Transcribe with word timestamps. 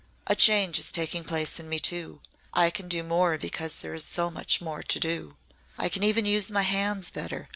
A 0.25 0.35
change 0.35 0.79
is 0.79 0.91
taking 0.91 1.23
place 1.23 1.59
in 1.59 1.69
me 1.69 1.77
too. 1.79 2.21
I 2.55 2.71
can 2.71 2.89
do 2.89 3.03
more 3.03 3.37
because 3.37 3.77
there 3.77 3.93
is 3.93 4.03
so 4.03 4.31
much 4.31 4.59
more 4.59 4.81
to 4.81 4.99
do. 4.99 5.35
I 5.77 5.89
can 5.89 6.01
even 6.01 6.25
use 6.25 6.49
my 6.49 6.63
hands 6.63 7.11
better. 7.11 7.49